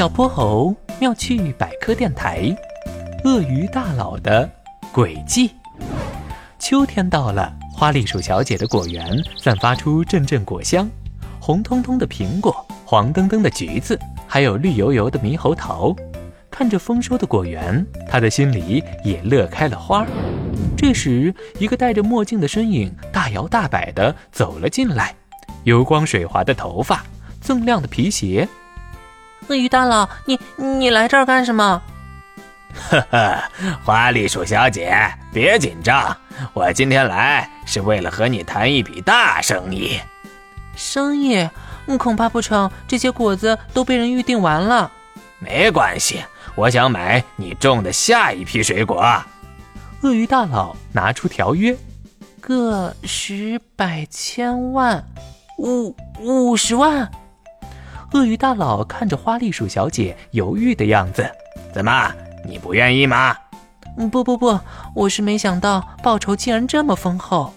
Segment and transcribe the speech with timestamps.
[0.00, 2.56] 小泼猴妙趣百科电台，
[3.24, 4.50] 鳄鱼大佬的
[4.94, 5.50] 诡计。
[6.58, 10.88] 秋天到了，花栗鼠小姐的果园散发出阵阵果香，
[11.38, 15.94] 红彤彤的苹果，黄澄澄的橘子，还有绿油油的猕猴桃。
[16.50, 20.06] 看着丰收的果园，他的心里也乐开了花。
[20.78, 25.14] 这时，一个戴着墨镜的身影大摇大摆地走了进来，
[25.64, 27.04] 油光水滑的头发，
[27.44, 28.48] 锃亮的皮鞋。
[29.48, 31.82] 鳄鱼大佬，你你来这儿干什么？
[32.90, 33.42] 呵呵，
[33.84, 34.96] 花栗鼠小姐，
[35.32, 36.16] 别紧张，
[36.52, 39.98] 我今天来是为了和你谈一笔大生意。
[40.76, 41.48] 生意？
[41.98, 44.92] 恐怕不成，这些果子都被人预定完了。
[45.40, 46.22] 没关系，
[46.54, 49.04] 我想买你种的下一批水果。
[50.02, 51.76] 鳄鱼大佬拿出条约，
[52.40, 55.04] 个十百千万，
[55.58, 57.10] 五五十万。
[58.12, 61.30] 鳄鱼大佬看着花栗鼠小姐犹豫的样子，
[61.72, 62.12] 怎么，
[62.44, 63.36] 你不愿意吗？
[64.10, 64.58] 不不不，
[64.96, 67.52] 我是没想到报酬竟然这么丰厚。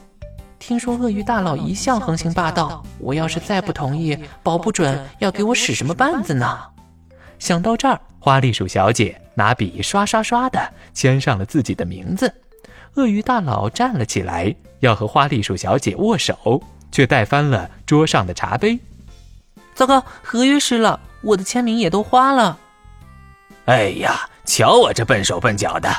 [0.59, 6.59] 听说鳄鱼大佬一向横行霸道，我要是再不同意，保不准要给我使什么绊子呢。
[7.39, 10.59] 想到这儿，花栗鼠小姐拿笔刷刷刷的
[10.94, 12.31] 签上了自己的名字。
[12.94, 16.61] 鳄鱼大佬站了起来，要和花栗鼠小姐握手，
[16.92, 18.80] 却带翻了桌上的茶杯。
[19.73, 22.57] 糟糕，合约湿了，我的签名也都花了。
[23.66, 25.89] 哎呀，瞧我这笨手笨脚的！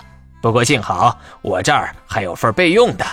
[0.42, 3.05] 不过幸好我这儿还有份备用的。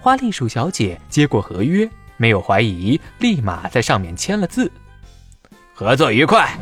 [0.00, 4.70] 花栗鼠小姐接过合约，没有怀疑，立马在上面签了字。
[5.74, 6.58] 合作愉快。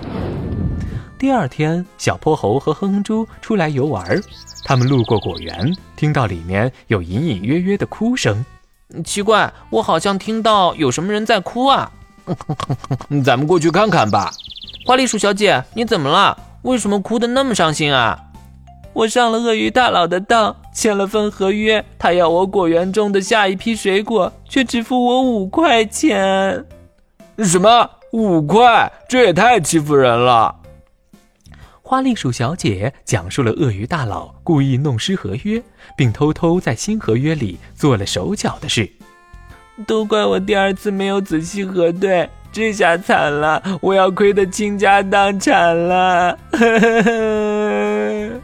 [1.19, 4.21] 第二天，小泼猴和哼哼猪出来游玩，
[4.65, 8.45] 他们路过果园，听到里面有隐隐约约的哭声。
[9.05, 11.93] 奇怪，我好像听到有什么人在哭啊！
[13.25, 14.31] 咱们过去看看吧。
[14.85, 16.37] 花栗鼠小姐，你怎么了？
[16.63, 18.19] 为什么哭得那么伤心啊？
[18.93, 26.65] 我上了鳄鱼大佬的当，签了份合约，他要我果园种的下一批水果，却只付我五块钱。
[27.39, 27.91] 什么？
[28.13, 28.93] 五块？
[29.09, 30.55] 这也太欺负人了！
[31.81, 35.63] 花栗鼠小姐讲述了鳄鱼大佬故意弄湿合约，
[35.97, 38.91] 并偷偷在新合约里做了手脚的事。
[39.87, 46.39] 都怪我第二次没有仔细核对，这下惨了，我要亏得倾家荡产了。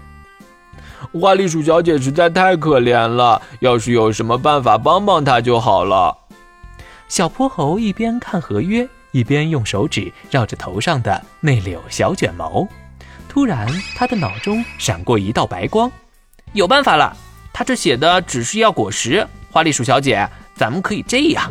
[1.13, 6.17] 花栗鼠小姐实在太可怜了，要是有什么办法帮帮她就好了。
[7.09, 12.67] 小泼猴一边看合约，一边用手指绕着头上的那绺小卷毛。
[13.29, 15.91] 突然，他的脑中闪过一道白光，
[16.53, 17.15] 有办法了！
[17.53, 19.27] 他这写的只是要果实。
[19.51, 20.29] 花栗鼠小姐。
[20.59, 21.51] 咱们可以这样。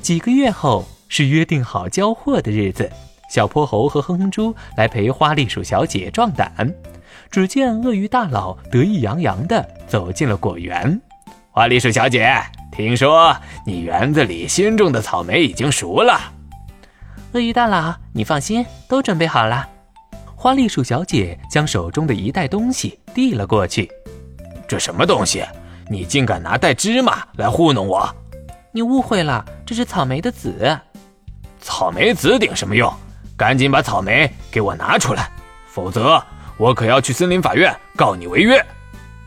[0.00, 2.90] 几个月后是约定好交货的日子，
[3.30, 6.74] 小泼猴和哼哼猪来陪花栗鼠小姐壮胆。
[7.30, 11.00] 只见鳄鱼大佬得意洋洋地走进了果园。
[11.50, 12.34] 花栗鼠小姐，
[12.72, 16.18] 听说你园子里新种的草莓已经熟了。
[17.34, 19.68] 鳄鱼大佬，你放心，都准备好了。
[20.34, 23.90] 花栗鼠小姐将手中的一袋东西递了过去。
[24.66, 25.44] 这什么东西？
[25.92, 28.08] 你竟敢拿袋芝麻来糊弄我！
[28.70, 30.78] 你误会了，这是草莓的籽。
[31.60, 32.94] 草莓籽顶什么用？
[33.36, 35.28] 赶紧把草莓给我拿出来，
[35.66, 36.22] 否则
[36.56, 38.64] 我可要去森林法院告你违约。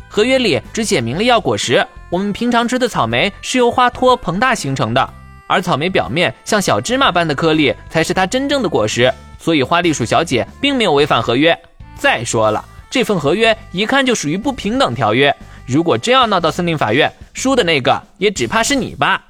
[0.07, 5.13] 合约里只写明了要果实，我们平常吃的草莓是由花托膨大形成的，
[5.47, 9.13] 而草莓表面像小芝麻般的颗粒才是它真正的果实。
[9.37, 11.59] 所以花栗鼠小姐并没有违反合约。
[11.97, 15.35] 再说了，这份合约一看就属于不平等条约。
[15.65, 19.23] 如果真要闹到森林法院，输的那个也只怕是你吧？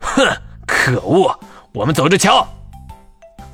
[0.00, 0.24] 哼，
[0.66, 1.38] 可恶！
[1.72, 2.46] 我们走着瞧。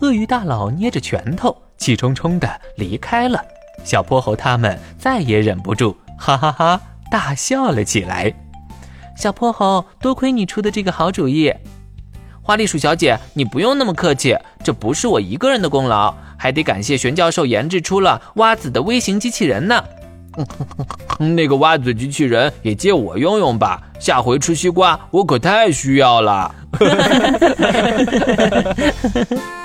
[0.01, 3.43] 鳄鱼大佬捏着拳头，气冲冲地离开了。
[3.85, 6.81] 小泼猴他们再也忍不住，哈哈哈
[7.11, 8.33] 大笑了起来。
[9.17, 11.53] 小泼猴，多亏你出的这个好主意。
[12.43, 19.83] 花栗鼠小姐，你不用那么客气，这不是我一个人的功劳，还得感谢玄教授研制出了蛙子的微型机器人呢。
[21.19, 26.55] 那个挖子机器人也借我用用吧，下回吃西瓜我可太需要了。